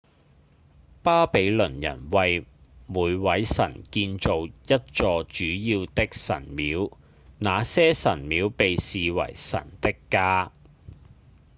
[1.03, 2.47] 巴比倫人為
[2.87, 6.91] 每位神建造一座主要的神廟
[7.37, 10.51] 那些神廟被視為神的家